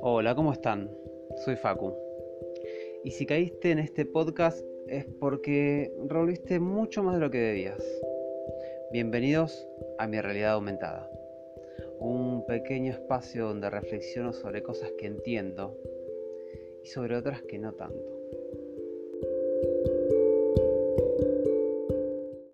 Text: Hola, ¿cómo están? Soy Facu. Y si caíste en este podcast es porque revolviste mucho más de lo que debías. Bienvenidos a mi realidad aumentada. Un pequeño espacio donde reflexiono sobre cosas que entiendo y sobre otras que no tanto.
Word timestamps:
Hola, 0.00 0.34
¿cómo 0.34 0.52
están? 0.52 0.90
Soy 1.44 1.56
Facu. 1.56 1.92
Y 3.04 3.10
si 3.10 3.26
caíste 3.26 3.72
en 3.72 3.80
este 3.80 4.04
podcast 4.04 4.64
es 4.86 5.04
porque 5.18 5.92
revolviste 6.06 6.60
mucho 6.60 7.02
más 7.02 7.14
de 7.14 7.20
lo 7.20 7.30
que 7.30 7.38
debías. 7.38 7.82
Bienvenidos 8.92 9.66
a 9.98 10.06
mi 10.06 10.20
realidad 10.20 10.52
aumentada. 10.52 11.10
Un 11.98 12.46
pequeño 12.46 12.92
espacio 12.92 13.46
donde 13.46 13.70
reflexiono 13.70 14.32
sobre 14.32 14.62
cosas 14.62 14.92
que 14.98 15.06
entiendo 15.06 15.76
y 16.84 16.86
sobre 16.86 17.16
otras 17.16 17.42
que 17.42 17.58
no 17.58 17.72
tanto. 17.72 18.18